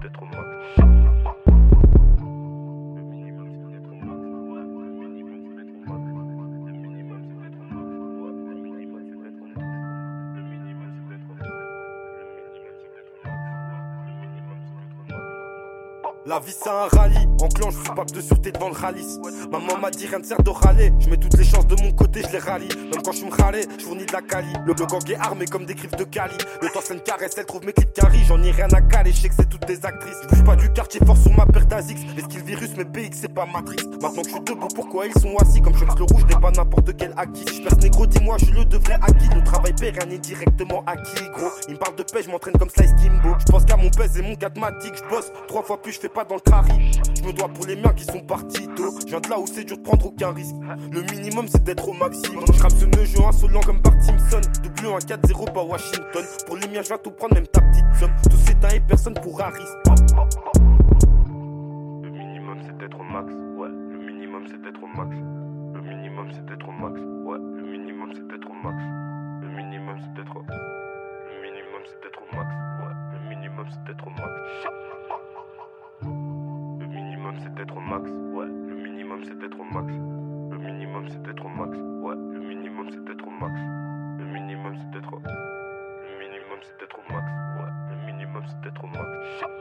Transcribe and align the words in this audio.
peut-être 0.00 0.22
moins. 0.22 0.49
La 16.26 16.38
vie 16.38 16.52
c'est 16.52 16.68
un 16.68 16.86
rallye, 16.86 17.26
en 17.40 17.48
clan 17.48 17.70
je 17.70 17.78
suis 17.78 17.94
pas 17.94 18.04
de 18.04 18.20
sûreté 18.20 18.52
devant 18.52 18.68
le 18.68 18.74
rallye. 18.74 19.06
Maman 19.50 19.78
m'a 19.80 19.90
dit 19.90 20.06
rien 20.06 20.20
de 20.20 20.26
sert 20.26 20.42
de 20.42 20.50
râler, 20.50 20.92
je 20.98 21.08
mets 21.08 21.16
toutes 21.16 21.38
les 21.38 21.44
chances 21.44 21.66
de 21.66 21.82
mon 21.82 21.92
côté, 21.92 22.20
je 22.26 22.32
les 22.32 22.38
rallie. 22.38 22.68
Même 22.68 23.00
quand 23.02 23.12
je 23.12 23.24
me 23.24 23.30
râlais, 23.30 23.62
je 23.78 23.84
fournis 23.86 24.04
de 24.04 24.12
la 24.12 24.20
cali. 24.20 24.52
Le, 24.66 24.74
le 24.74 24.86
gang 24.86 25.10
est 25.10 25.16
armé 25.16 25.46
comme 25.46 25.64
des 25.64 25.74
griffes 25.74 25.96
de 25.96 26.04
Cali. 26.04 26.34
Le 26.60 26.68
temps 26.68 26.80
c'est 26.84 26.92
une 26.92 27.00
caresse, 27.00 27.32
elle 27.38 27.46
trouve 27.46 27.64
mes 27.64 27.72
clips 27.72 27.94
carry. 27.94 28.18
J'en 28.28 28.42
ai 28.42 28.50
rien 28.50 28.68
à 28.70 28.82
caler, 28.82 29.12
je 29.12 29.22
sais 29.22 29.28
que 29.30 29.34
c'est 29.34 29.48
toutes 29.48 29.66
des 29.66 29.82
actrices. 29.86 30.18
Je 30.24 30.28
bouge 30.28 30.44
pas 30.44 30.56
du 30.56 30.70
quartier 30.74 31.00
fort 31.06 31.16
sur 31.16 31.32
ma 31.32 31.46
paire 31.46 31.64
d'Azix. 31.64 31.98
Les 32.14 32.22
skills 32.22 32.42
virus, 32.42 32.70
mais 32.76 32.84
BX 32.84 33.16
c'est 33.22 33.32
pas 33.32 33.46
Matrix. 33.46 33.86
Maintenant 34.02 34.20
que 34.20 34.28
je 34.28 34.34
suis 34.34 34.44
debout, 34.44 34.68
pourquoi 34.74 35.06
ils 35.06 35.18
sont 35.18 35.34
assis? 35.38 35.62
Comme 35.62 35.74
je 35.74 35.86
le 35.86 36.02
rouge, 36.02 36.26
n'est 36.28 36.40
pas 36.40 36.50
n'importe 36.50 36.94
quel 36.98 37.14
acquis. 37.16 37.46
Je 37.50 37.62
perce 37.62 37.78
négro, 37.78 38.06
dis-moi, 38.06 38.36
je 38.38 38.52
le 38.52 38.66
de 38.66 38.76
vrai 38.76 38.98
acquis. 39.00 39.28
Le 39.34 39.42
travail 39.42 39.72
paie, 39.72 39.88
rien 39.90 40.06
n'est 40.06 40.18
directement 40.18 40.84
acquis, 40.86 41.24
gros. 41.34 41.50
Il 41.66 41.74
me 41.74 41.78
parle 41.78 41.96
de 41.96 42.02
paix, 42.02 42.22
je 42.22 42.30
m'entraîne 42.30 42.58
comme 42.58 42.68
Slice 42.68 42.92
Kimbo. 43.02 43.34
Je 43.38 43.50
pense 43.50 43.64
qu'à 43.64 43.78
mon 43.78 43.88
pèse 43.88 44.18
et 44.18 44.22
mon 44.22 44.34
gatmatique, 44.34 44.94
je 44.96 45.08
bosse 45.08 45.32
trois 45.48 45.62
fois 45.62 45.80
plus, 45.80 45.92
je 45.92 46.00
fais 46.00 46.09
pas 46.10 46.24
dans 46.24 46.36
le 46.36 46.40
carry. 46.40 46.90
Je 47.16 47.22
me 47.22 47.32
dois 47.32 47.48
pour 47.48 47.66
les 47.66 47.76
miens 47.76 47.92
qui 47.92 48.04
sont 48.04 48.20
partis 48.20 48.66
tôt. 48.76 48.94
Je 49.00 49.06
viens 49.06 49.20
de 49.20 49.28
là 49.28 49.38
où 49.38 49.46
c'est 49.46 49.64
dur 49.64 49.76
de 49.76 49.82
prendre 49.82 50.06
aucun 50.06 50.32
risque. 50.32 50.54
Le 50.90 51.02
minimum 51.02 51.46
c'est 51.48 51.62
d'être 51.62 51.88
au 51.88 51.92
maximum. 51.92 52.44
Je 52.46 52.52
ce 52.52 52.84
nœud 52.86 53.04
jeu 53.04 53.24
insolent 53.24 53.60
comme 53.60 53.80
Bart 53.80 54.00
Simpson. 54.00 54.40
W 54.62 54.94
1 54.94 54.98
4-0 54.98 55.52
pas 55.52 55.62
Washington. 55.62 56.24
Pour 56.46 56.56
les 56.56 56.68
miens, 56.68 56.82
je 56.82 56.88
viens 56.88 56.98
tout 56.98 57.10
prendre, 57.10 57.34
même 57.34 57.46
ta 57.46 57.60
petite 57.60 57.84
somme. 57.98 58.10
Tout 58.28 58.36
s'éteint 58.36 58.68
et 58.70 58.80
personne 58.80 59.14
pourra 59.14 59.48
risquer. 59.48 59.90
Le 62.02 62.10
minimum 62.10 62.58
c'est 62.64 62.76
d'être 62.78 62.98
au 62.98 63.04
max, 63.04 63.32
ouais. 63.32 63.68
Le 63.68 63.98
minimum 63.98 64.44
c'est 64.48 64.62
d'être 64.62 64.82
au 64.82 64.86
max. 64.86 65.16
Le 65.74 65.80
minimum 65.82 66.30
c'est 66.32 66.46
d'être 66.46 66.68
au 66.68 66.72
max, 66.72 67.00
ouais. 67.00 67.38
Le 67.38 67.62
minimum 67.62 68.12
c'est 68.14 68.26
d'être 68.28 68.48
au 68.48 68.54
max. 68.54 68.82
Le 69.42 69.48
minimum 69.48 69.96
c'est 70.00 70.14
d'être 70.14 70.36
au. 70.36 70.42
Le 70.42 71.42
minimum 71.42 71.82
c'est 71.86 72.00
d'être 72.02 72.20
au 72.20 72.36
max, 72.36 72.48
ouais. 72.80 72.94
Le 73.12 73.18
minimum 73.28 73.66
c'est 73.70 73.84
d'être 73.84 74.06
au 74.06 74.10
max. 74.10 74.89
D'être 77.60 77.76
au 77.76 77.80
max, 77.80 78.08
ouais. 78.08 78.46
Le 78.46 78.74
minimum 78.74 79.22
c'est 79.22 79.38
d'être 79.38 79.60
au 79.60 79.64
max. 79.64 79.92
Le 79.92 80.56
minimum 80.56 81.06
c'est 81.10 81.22
d'être 81.22 81.44
au 81.44 81.48
max, 81.50 81.76
ouais. 81.76 82.14
Le 82.16 82.40
minimum 82.40 82.88
c'est 82.90 83.04
d'être 83.04 83.26
au 83.26 83.30
max. 83.30 83.52
Le 84.18 84.24
minimum 84.24 84.74
c'est 84.78 84.90
d'être 84.92 85.12
au. 85.12 85.18
Le 85.20 86.18
minimum 86.18 86.58
c'est 86.62 86.80
d'être 86.80 86.98
au 86.98 87.12
max, 87.12 87.26
ouais. 87.58 87.70
Le 87.90 88.06
minimum 88.06 88.42
c'est 88.48 88.60
d'être 88.62 88.82
au 88.82 88.86
max. 88.86 89.59